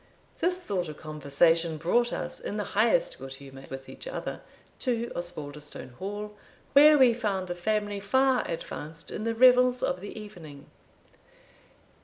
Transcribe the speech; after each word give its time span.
This 0.39 0.59
sort 0.63 0.89
of 0.89 0.97
conversation 0.97 1.77
brought 1.77 2.11
us, 2.11 2.39
in 2.39 2.57
the 2.57 2.63
highest 2.73 3.19
good 3.19 3.35
humour 3.35 3.65
with 3.69 3.87
each 3.87 4.07
other, 4.07 4.41
to 4.79 5.11
Osbaldistone 5.15 5.91
Hall, 5.99 6.35
where 6.73 6.97
we 6.97 7.13
found 7.13 7.47
the 7.47 7.53
family 7.53 7.99
far 7.99 8.43
advanced 8.49 9.11
in 9.11 9.25
the 9.25 9.35
revels 9.35 9.83
of 9.83 9.99
the 10.01 10.19
evening. 10.19 10.65